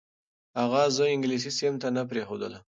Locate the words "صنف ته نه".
1.57-2.03